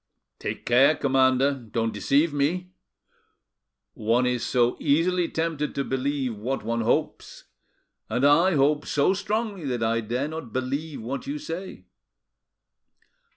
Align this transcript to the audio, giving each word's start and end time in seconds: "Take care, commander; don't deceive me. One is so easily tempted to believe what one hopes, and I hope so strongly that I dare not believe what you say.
"Take 0.39 0.65
care, 0.65 0.95
commander; 0.95 1.53
don't 1.53 1.93
deceive 1.93 2.33
me. 2.33 2.71
One 3.93 4.25
is 4.25 4.43
so 4.43 4.75
easily 4.79 5.29
tempted 5.29 5.75
to 5.75 5.83
believe 5.83 6.35
what 6.37 6.63
one 6.63 6.81
hopes, 6.81 7.43
and 8.09 8.25
I 8.25 8.55
hope 8.55 8.87
so 8.87 9.13
strongly 9.13 9.65
that 9.65 9.83
I 9.83 10.01
dare 10.01 10.27
not 10.27 10.51
believe 10.53 11.03
what 11.03 11.27
you 11.27 11.37
say. 11.37 11.85